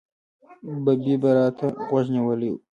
[0.83, 2.55] ببۍ به را ته غوږ نیولی و.